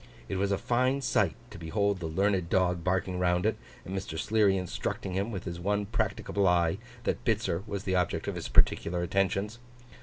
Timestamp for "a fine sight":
0.51-1.35